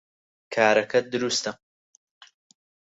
کارەکەت 0.53 1.05
دروستە 1.11 1.51